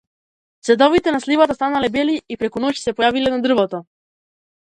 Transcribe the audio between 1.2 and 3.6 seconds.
сливата станале бели и преку ноќ се појавиле на